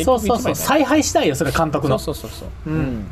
[0.04, 0.54] そうそうそう。
[0.54, 2.48] 采配したいよそれ監督のそうそうそう。
[2.64, 3.04] そううん。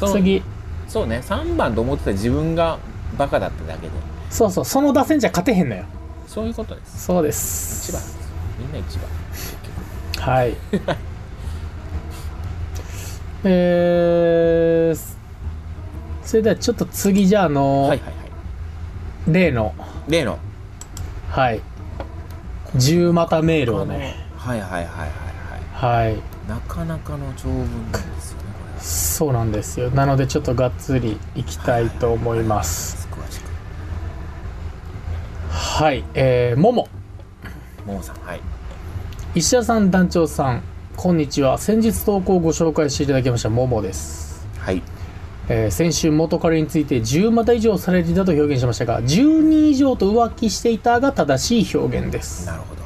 [0.00, 0.42] その次。
[0.88, 1.22] そうね。
[1.22, 2.78] 3番と思ってた自分が
[3.18, 3.92] バカだっただけで。
[4.30, 4.64] そうそう。
[4.64, 5.84] その打線じゃ勝てへんのよ。
[6.26, 7.04] そういうことです。
[7.04, 8.00] そうで1す番。
[8.00, 8.18] です
[8.58, 8.98] みんな1
[10.24, 10.34] 番。
[10.34, 10.56] はい。
[13.44, 14.98] えー、
[16.24, 18.14] それではちょっと次じゃああの、はいはいはい。
[19.26, 19.74] 例の。
[20.08, 20.38] 例の。
[21.28, 21.60] はい
[22.76, 24.16] 10股メールをね。
[24.36, 25.08] はいはいはいはい
[25.80, 26.06] はい。
[26.06, 26.16] はい。
[26.48, 27.58] なかなかの長文
[27.92, 28.80] なんですよねこれは。
[28.80, 29.90] そうなんですよ。
[29.90, 33.08] なのでちょっとがっつりいきたいと思います。
[33.10, 33.44] 詳しく
[35.50, 36.88] はいえー、もも。
[37.86, 38.40] ももさんはい。
[39.34, 40.62] 石田さん団長さん
[40.96, 41.58] こんにちは。
[41.58, 44.82] 先日投稿をご紹介していただきましたももです、はい
[45.48, 52.46] えー先週元彼について10また以上されていたと表現しましたが12以上と浮気していたが正しい表現です。
[52.46, 52.82] なるほど。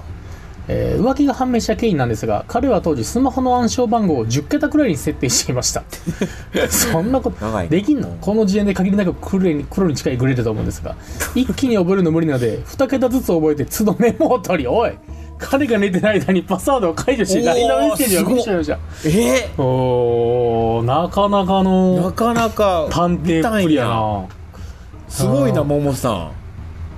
[0.68, 5.84] えー浮気が判明した経緯なんですが彼は当時スマホの暗証番号を10桁くらいに設定していました。
[6.68, 8.16] そんなことできんの？
[8.20, 10.96] この時点で限りなく黒に黒に近いグレーだと思うんですが
[11.34, 14.92] 一気に覚えるの無理なので2桁ずつ覚えて都度メモを取りおい
[15.38, 21.62] 彼が寝てる間にパスワードを解除しおー LINE のメッセージを送ってしまいましたえおーなかなかー、
[21.96, 24.27] なのかなか探偵っぷりやな。
[25.09, 26.33] すごいなあーももさん。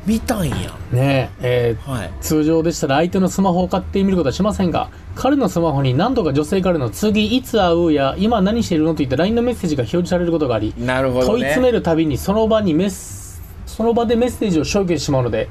[0.07, 0.57] 見たんや
[0.91, 2.11] ねええーはい。
[2.21, 11.27] 通常でしたら相手のスマホを買ってみることはしませんが彼のスマホに何度か女性からの次いつ会うや今何してるのといった LINE のメッセージが表示されることがありなるほどね。
[11.27, 15.49] 問い詰めるたびにその場にメスその場でメッセージを消去してしまうので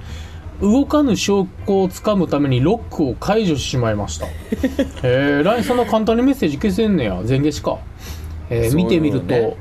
[0.61, 4.27] 動かぬ証拠をつかむためにロックを解除してしまいました。
[5.03, 7.21] えー、LINE そんな簡単にメッセージ消せんねや。
[7.23, 7.77] 全消しか、
[8.49, 9.55] えー見てみると、そうよね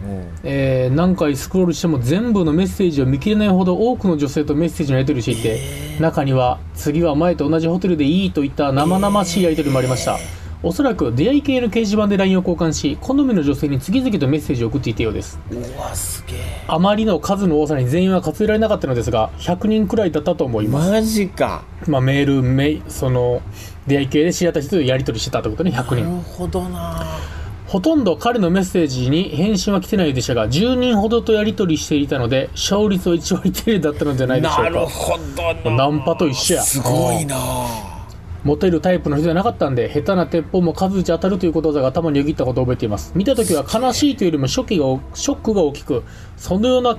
[0.44, 10.18] えー何回スクロールしても全部のメッセージを見切れないほど多くの女性とメッセージのやり取りをしていて、中には次は前と同じホテルでいいといった生々しいやり取りもありました、
[10.66, 15.38] おそらく出会い系の掲示板で LINE を交換し好みの女性に次々とメッセージを送っていたようです。
[15.48, 16.38] うわすげえ。
[16.66, 21.62] あまりの数の多さに全員は数えられなかったのですが100人くらいだったと思います、マジか。
[21.86, 23.42] まあ、メールメイその
[23.86, 27.06] 出会い系で知り合った人とやり取りしてたってことね100なる人ほどな。
[27.68, 34.62] ほとんど彼のメッセージに返信は来てないでしたが10人ほどとやり取りしていたので勝率は1割程度だったのではないでしょうか。
[34.62, 35.18] なるほ
[35.62, 35.76] どな。
[35.76, 36.62] ナンパと一緒や。
[36.62, 37.95] すごいな
[38.46, 43.12] モテるタイプの人じゃなかったんで下手な鉄砲も数打ち当たるということわざが頭によぎったことを覚えています。
[43.16, 46.04] 見た時は悲しいというよりもショッがショックが大きく
[46.36, 46.96] そのような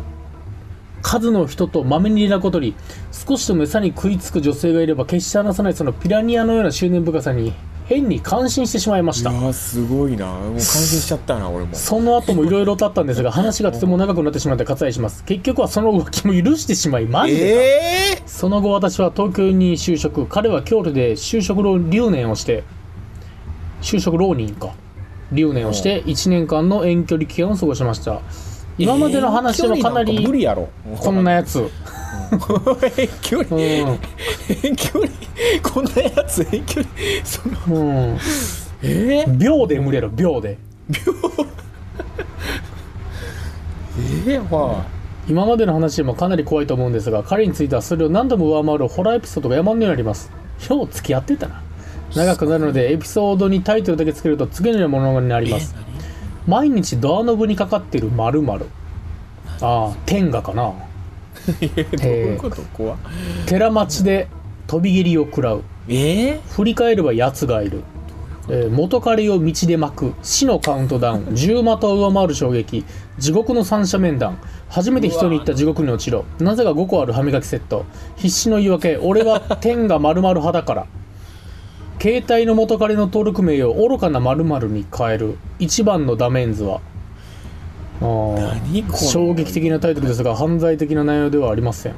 [1.02, 2.76] 数の人とまめに連絡を取り
[3.12, 7.54] 少しでも餌に食いつく女性がいれば決して離さないそのピラニアのような執念深さに
[7.88, 9.54] 変に感心してしまいました。
[9.54, 10.26] すごいな。
[10.26, 11.74] もう感心しちゃったな俺も。
[11.74, 15.24] その後もいろいろとあったんですが話がとても長くなってしまって割愛します。
[15.24, 17.62] 結局はその浮気も許してしまいマジでか。
[17.62, 20.26] ええその後私は東京に就職。
[20.26, 22.64] 彼は京都で就職留年をして
[23.82, 24.74] 就職浪人か。
[25.32, 28.22] 留年をして1年間の遠距離期間を過ごしました。
[28.78, 30.68] 今までの話でもかな遠距離ん無理りやろ。
[31.00, 31.70] こんなやつ、
[32.98, 33.98] 遠距離う
[34.64, 35.12] 遠距離
[35.64, 36.94] こんなやつ遠距離
[37.24, 37.42] そ
[37.72, 38.18] のんうん、
[38.84, 40.58] えー、秒で無理やろ秒で。
[44.28, 44.86] ええは
[45.28, 50.32] 今までの話でもかなり怖いと思うんですが彼についてはそれを何度も上回るホラーエピソードが山のようにあります。
[50.70, 51.62] よう付き合ってたな。
[52.16, 55.76] 長くなるのでエピソードにタイトルだけつけると次のようなものになります。
[56.48, 58.10] 毎日ドアノブにかかっている
[59.62, 60.72] ああ天下かな。
[60.72, 60.87] え
[62.02, 62.62] どういうこと？
[62.74, 62.98] 怖っ。
[63.46, 64.28] 寺町で
[64.68, 65.64] 飛び蹴りを食らう。
[65.88, 66.28] え？
[66.30, 67.84] え振り返れば奴がいる、
[68.50, 70.14] えー元彼を道で巻く。
[70.24, 71.28] 死のカウントダウン。
[71.36, 72.84] 十股を上回る衝撃。
[73.18, 74.38] 地獄の三者面談
[74.70, 76.26] 初めて人に言った地獄に落ちろ。
[76.40, 77.86] なぜか5個ある歯磨きセット。
[78.16, 78.98] 必死の言い訳。
[78.98, 80.86] 俺は天が丸々派だから。
[82.00, 85.38] 携帯の元彼の登録名を愚かな〇〇に変える。
[85.58, 86.80] 一番のダメンズは
[88.00, 91.96] 何この衝撃的なタイトルですが犯罪的な内容ではありません。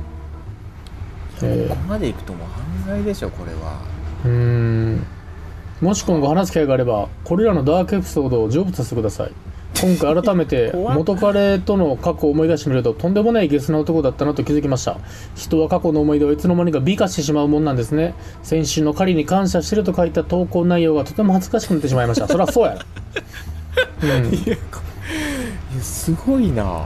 [1.42, 1.70] えー。
[1.70, 3.82] ここまでいくともう犯罪でしょこれは。
[4.26, 5.06] うーん。
[5.82, 9.32] もし今後話す機会があればこれらのダークエピソードを成仏させてください。
[9.82, 10.96] 今回改めて 怖っ。
[10.96, 14.98] 元彼との過去を思い出してみるととんでもないゲスな男だったなと気づきました。
[15.36, 18.14] 人は過去の思い出をいつの間にか美化してしまうもんなんですね。
[18.44, 22.28] 先週の狩りに感謝してると書いた投稿内容がとても恥ずかしくなってしまいました。
[22.28, 22.78] そりゃそうや。
[24.02, 24.26] ろうん。
[24.34, 24.82] いやこ
[25.82, 26.86] すごいな。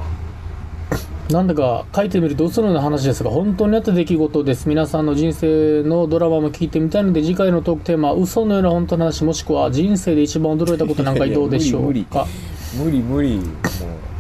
[1.30, 4.68] なんだか書いてみると嘘のような話ですが本当にあった出来事です。
[4.68, 12.28] 皆さんの人生のドラマも聞いてみたいので次回のトークテーマは嘘のような本当の話もしくは人生で一番驚いたことなんかどうでしょうか？
[12.78, 13.44] 無理無理も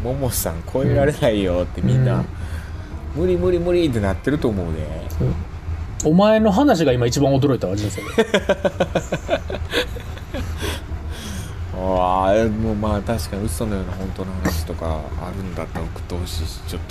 [0.05, 2.23] うももさん超えられないよってみんな、
[3.15, 5.33] 無理無理無理ってなってると思うで。
[6.05, 8.07] お前の話が今一番驚いたわ人生で
[11.75, 16.81] ああもうまあ確かに嘘のような本当の話とかあるんだったら送ってほしいしちょっ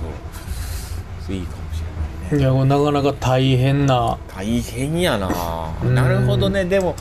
[1.26, 2.38] といいかもしれないね。
[2.38, 4.18] いやこれなかなか大変な。
[4.28, 5.28] 大変やな。
[5.82, 6.64] うんなるほどね。
[6.64, 6.96] でも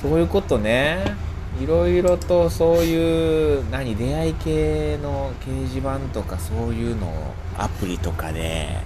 [0.00, 1.16] そういうことね。
[1.60, 8.76] いろいろとそういう何出会い系の掲示板とかそういうのをアプリとかで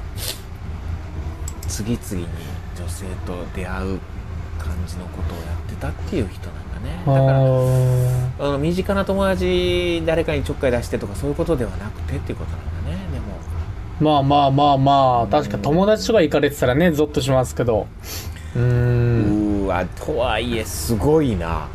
[1.67, 2.29] 次々に
[2.79, 4.01] 女性と出会う
[4.61, 7.03] 感じのことをやってたっていう人なんだね。
[7.07, 12.99] だからああの身近な友達誰かにちょっかい出してとかそういうことではなくてっていうことなんだね。
[13.13, 13.27] でも。
[14.01, 17.87] まあまあまあまあ確か友達とか行かれてたらねゾッとしますけど。
[18.55, 19.65] うーん。
[19.65, 21.69] うーわとはいえすごいな。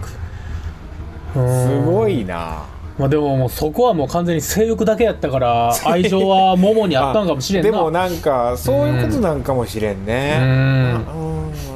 [1.34, 2.63] すごいな。
[2.98, 7.71] まあでももうそこはもう完全に性欲だけやったから 愛情はモモにあったんかもしれんな。
[7.71, 11.06] でもなんかそういうことなんかもしれんうねん。
[11.19, 11.25] うん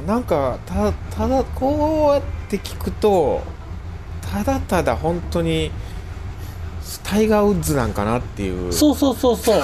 [0.10, 3.44] なんかたただこうやって聞くと
[4.22, 5.70] ただただ本当に
[7.04, 8.74] タイガー・ウッズなんかなっていう。
[8.74, 9.62] そうそうそうそう。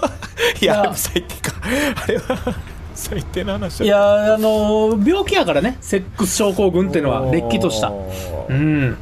[0.62, 1.52] いや最低か。
[1.62, 2.54] あれは
[2.94, 5.76] 最低な話いやあの病気やからね。
[5.82, 7.90] セックス症候群っていうのはれっきとした。
[7.92, 8.96] おうーん。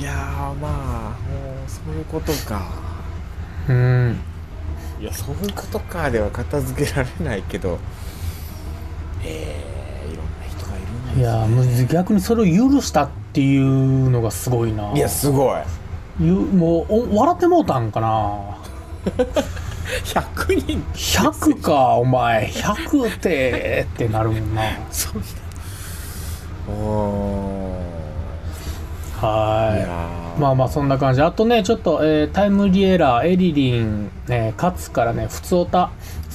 [0.00, 0.14] いやー
[0.60, 1.14] まあも
[1.64, 2.60] うそういうことか。
[3.68, 4.20] うん。
[5.00, 7.78] いやそういうことかでは片付けられないけど
[9.24, 14.92] えー、いろんな人がいるんですいや逆にそれを許したっていうのがすごいな。
[14.92, 15.60] いやすごい。
[16.20, 18.58] ゆもうお笑ってもうたんかな。
[20.04, 20.84] 100人。
[20.92, 22.46] 100かお前。
[22.46, 24.62] 100ってってなるもんな。
[24.90, 25.26] そんな
[26.68, 29.84] おーいはや
[30.36, 31.22] いまあまあそんな感じ。
[31.22, 35.28] あとねちょっと、えータイムリエラーエリリン、えー、勝からね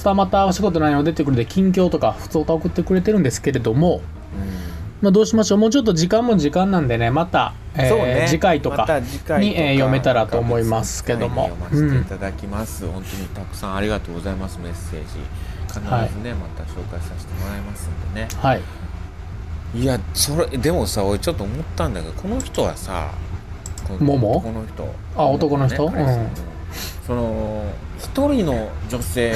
[0.00, 4.00] 普通歌二股仕事ないの出てくるんで近況とか普通歌送ってくれてるんですけれども
[5.02, 5.58] まあどうしましょう？
[5.58, 8.26] もうちょっと時間も時間なんでねまた、えーそうね。
[8.28, 8.84] 次回とか
[9.38, 11.50] に、えー読めたらと思いますけども。
[11.50, 15.06] 読ませていただきます、本当にたくさんありがとうございますメッセージ。
[15.68, 16.38] 必ずね、はい。
[16.38, 18.28] また紹介させてもらいますんでね。
[18.36, 18.60] はい。
[19.74, 23.12] いやそれでもさ俺ちょっと思ったんだけどこの人はさ
[23.86, 24.94] このもも男の人。
[25.16, 25.90] あ男の人？
[25.90, 26.30] ね彼氏の
[27.06, 29.32] その一人の女性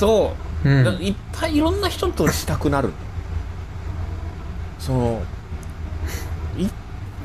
[0.00, 0.34] と、
[0.64, 0.84] うん。
[0.84, 2.92] だいっぱいいろんな人としたくなる。
[4.78, 5.22] その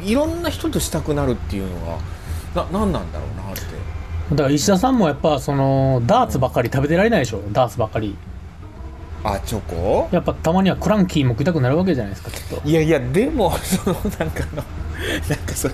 [0.04, 2.00] いいろんな人としたくなるっていうの
[2.54, 3.62] がな何なんだろうなって。
[4.32, 7.42] だから石田さんもやっぱそのダーツばっかり食べてられないでしょ？
[7.52, 8.18] ダーツばっかり。
[9.24, 10.10] あチョコ？
[10.12, 12.62] やっぱたまにはクランキーも食いたくなるわけじゃないですかきっと。
[12.68, 14.64] いやいやでもそのなんかあの
[15.30, 15.74] なんかそれ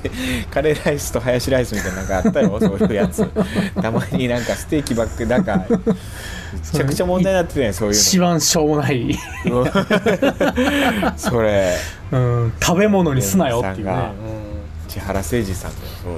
[0.50, 3.26] カレーライスとハヤシライスみたいなのがあったよ そういうやつ。
[3.82, 5.78] たまになんかステーキばっかりなんかめ
[6.74, 9.66] ちゃくちゃ問題になってたねそういう一番しょうもない、の
[11.18, 11.76] それ。
[12.12, 14.12] うん、食べ物にすなよっていうね。
[14.88, 16.14] 千原誠二さんだよそう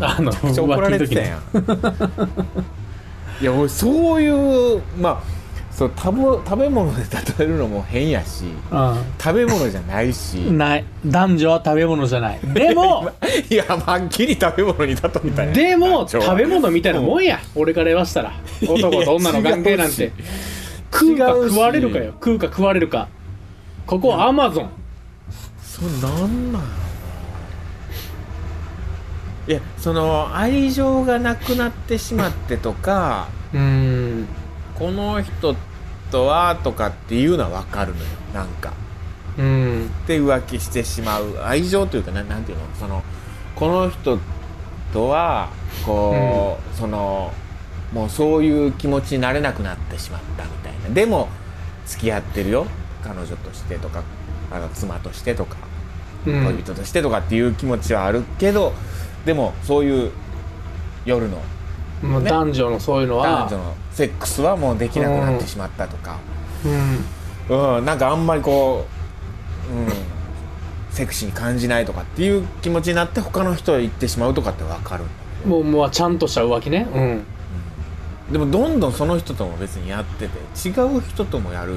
[0.00, 0.12] だよ。
[0.18, 1.40] あのめっちゃ怒られてたやん。
[3.40, 5.37] いや俺そういうまあ
[5.78, 7.02] そう食べ食べ物で
[7.38, 8.46] 例えるのも変やし
[9.16, 10.38] 食べ物じゃないし。
[10.38, 10.84] うん、ない。
[11.06, 12.40] 男女は食べ物じゃない。
[12.52, 13.08] でも
[13.48, 15.52] いやまっきり食べ物に例えたやん。
[15.52, 17.38] でも食べ物みたいなもんや。
[17.54, 18.32] 俺から言わしたら。
[18.68, 20.10] 男と女の関係なんて。
[20.92, 22.06] 食うか食われるかよ。
[22.06, 23.06] 食うか食われるか。
[23.86, 24.70] ここはアマゾン
[25.62, 26.62] それなんなん。
[29.46, 34.26] いやその愛情がなくなってしまってとかうん。
[34.78, 35.56] この人
[36.10, 38.06] とはとかっていうのは分かるのよ。
[38.34, 38.72] なんか。
[39.38, 39.90] うん。
[40.06, 41.38] で浮気してしまう。
[41.44, 42.64] 愛情というかななんていうの？
[42.78, 43.02] その
[43.54, 44.18] この人
[44.92, 45.50] とは
[45.84, 47.32] こう、その
[47.92, 50.94] もうそういう気持ちになれなくなってしまったみたいな。
[50.94, 51.28] でも
[51.86, 52.66] 付き合ってるよ。
[53.02, 54.02] 彼女としてとか
[54.50, 55.56] あの妻としてとか
[56.26, 56.44] うん。
[56.44, 58.72] 恋人としてとかっていう気持ちはあるけど、
[59.24, 60.10] でもそういう
[61.04, 61.36] 夜の
[62.02, 62.30] ね。
[62.30, 63.48] 男女のそういうのは
[63.98, 66.20] セックスはもうできなくなってしまったとか、
[66.64, 67.78] うん。
[67.78, 68.86] うん、なんかあんまりこ
[69.72, 69.88] う、うん、
[70.94, 75.04] セクシーに感じないとかっていう気持ちになって他の人へ行ってしまうとかって分かる。
[75.44, 76.86] もうもうちゃんとした浮気ね。
[76.94, 77.24] うん。
[78.32, 81.76] でもどんどんその人とも別にやってて違う人ともやるっ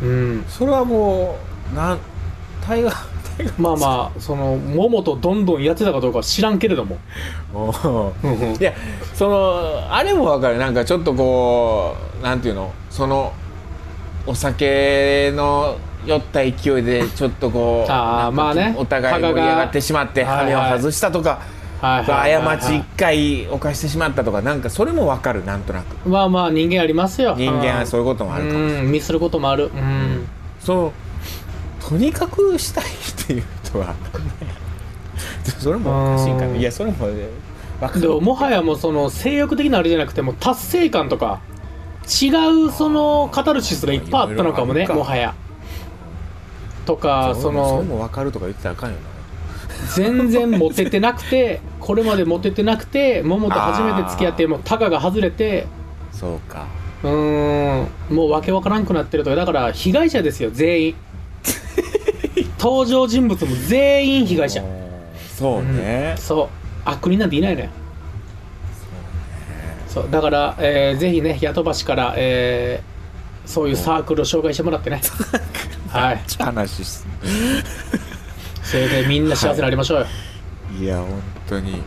[0.00, 0.06] て。
[0.06, 0.44] うん。
[0.48, 1.36] それはも
[1.70, 1.98] うなん
[2.66, 3.15] タイガータイガー
[3.58, 6.98] まあまあその桃とどんどんやってたかどうかは知らんけれども。
[8.58, 8.72] いや
[9.14, 10.58] そのあれも分かる。
[10.58, 12.72] なんかちょっとこうなんていうの？
[12.90, 13.32] その
[14.26, 18.74] お酒の酔った勢いでちょっとこう あーまあね。
[18.78, 21.40] お互い盛り上がってしまって羽を外したとか、
[21.80, 22.58] はいはいはいはい。
[22.58, 26.08] 過ち一回犯してしまったとかなんかそれも分かるなんとなく。
[26.08, 27.34] まあまあ人間ありますよ。
[27.36, 29.64] 人間はそういうこともあるかもしれない、うんミスることもある。
[29.66, 30.26] うん。
[30.58, 30.92] その
[31.88, 32.84] とにかくしたい
[33.26, 33.94] っていう人は。
[35.58, 37.08] それもおかしいかいやそれも分
[37.80, 41.40] かるでももはやもうその性欲的なあれじゃなくてもう達成感とか
[42.06, 42.28] 違
[42.66, 45.34] うそのカタルシスがいっぱいあったのかもねもはや。
[46.84, 49.16] とかそそれのも分かるとか言ってたらあかんよな。
[49.94, 55.66] 全然モテてなくてこれまでモテてなくて桃と初めて付き合ってもうタガが外れて
[56.12, 56.66] そうか。
[57.02, 60.94] うーんもうわけわからんくなってるとかだから被害者ですよ全員
[62.66, 64.60] 登場人物も全員被害者。
[65.38, 66.48] そうね、そう。
[66.84, 67.68] 悪人なんていないのよ
[69.88, 70.10] そう。
[70.10, 72.96] だから、えーぜひね、ヤトバシから、えー
[73.48, 75.00] そういうサークルを紹介してもらってね。
[75.90, 76.20] はい。
[76.40, 77.06] 話す。
[78.64, 80.06] それでみんな幸せになりましょうよ。
[80.80, 81.70] いや本当に。
[81.70, 81.84] みんな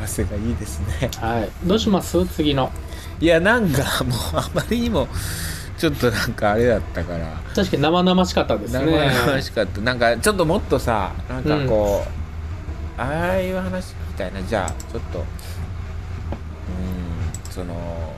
[0.00, 1.08] 幸せがいいですね。
[1.20, 1.48] はい。
[1.64, 2.26] どうします？
[2.26, 2.72] 次の。
[3.20, 5.06] いやなんかもうあまりにも
[5.80, 7.40] ちょっとなんかあれだったから。
[7.54, 9.10] 確かに生々しかったです生ね。
[9.26, 9.80] 々しかった。
[9.80, 12.04] なんかちょっともっとさなんかこ
[12.98, 14.42] う、ああいう話聞きたいな。
[14.42, 15.24] じゃあちょっとうー
[17.48, 18.14] んその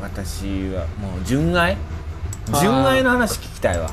[0.00, 1.76] 私はもう純愛？
[2.60, 3.90] 純愛の話聞きたいわ。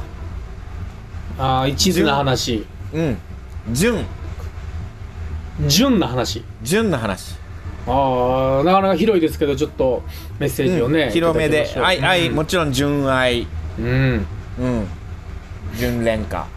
[1.38, 2.66] ああ、一途な話。
[2.94, 3.18] うん。
[3.74, 4.06] 純。
[5.68, 6.46] 純な話。
[6.64, 7.36] 純の話
[7.88, 10.04] ああ、なかなか広いですけど、ちょっと
[10.40, 11.04] メッセージをね。
[11.04, 13.48] うん広めで愛愛うんもちろん純愛
[13.80, 14.26] うん。
[14.60, 14.88] うん
[15.78, 16.48] 純恋歌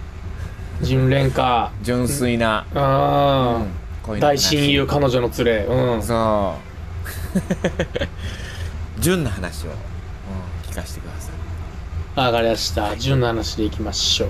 [0.83, 1.71] 純恋歌。
[1.83, 3.67] 純粋な、ああ、
[4.05, 5.67] 大恋の話親友、彼女の連れ。
[5.69, 6.03] うん。
[6.03, 6.69] そう
[9.01, 9.75] 純の話を、うん、
[10.71, 12.97] 聞かせてくださいわかりました。
[12.97, 14.29] 純な話でいきましょう。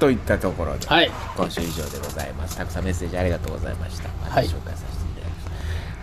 [0.00, 1.10] といったところで、はい。
[1.36, 4.93] 今週以上でございますたくさんメッセージありがとうございましたまたはい紹介させていただき